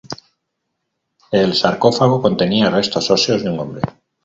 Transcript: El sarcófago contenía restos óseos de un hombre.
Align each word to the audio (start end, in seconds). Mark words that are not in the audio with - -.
El 1.31 1.53
sarcófago 1.53 2.23
contenía 2.23 2.71
restos 2.71 3.11
óseos 3.11 3.43
de 3.43 3.51
un 3.51 3.59
hombre. 3.59 3.81